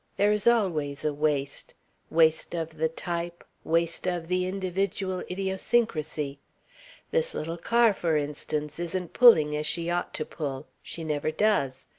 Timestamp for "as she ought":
9.55-10.15